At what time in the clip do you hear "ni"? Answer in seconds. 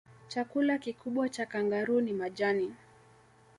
2.01-2.13